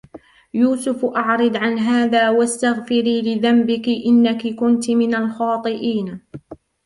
يُوسُفُ 0.53 1.05
أَعْرِضْ 1.05 1.57
عَنْ 1.57 1.79
هَذَا 1.79 2.29
وَاسْتَغْفِرِي 2.29 3.21
لِذَنْبِكِ 3.21 3.87
إِنَّكِ 4.05 4.47
كُنْتِ 4.47 4.89
مِنَ 4.89 5.15
الْخَاطِئِينَ 5.15 6.21